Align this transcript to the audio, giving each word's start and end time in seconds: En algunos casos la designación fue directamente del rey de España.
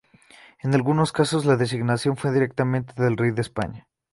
En 0.63 0.73
algunos 0.73 1.11
casos 1.11 1.45
la 1.45 1.57
designación 1.57 2.17
fue 2.17 2.31
directamente 2.33 2.99
del 3.03 3.17
rey 3.17 3.29
de 3.29 3.41
España. 3.41 3.87